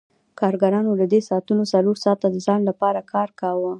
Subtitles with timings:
[0.39, 3.69] کارګرانو له دې ساعتونو څلور ساعته د ځان لپاره کار کاوه